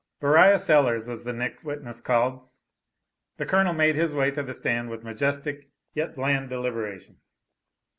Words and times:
Beriah 0.19 0.57
Sellers 0.57 1.07
was 1.07 1.25
the 1.25 1.31
next 1.31 1.63
witness 1.63 2.01
called. 2.01 2.41
The 3.37 3.45
Colonel 3.45 3.75
made 3.75 3.95
his 3.95 4.15
way 4.15 4.31
to 4.31 4.41
the 4.41 4.51
stand 4.51 4.89
with 4.89 5.03
majestic, 5.03 5.69
yet 5.93 6.15
bland 6.15 6.49
deliberation. 6.49 7.19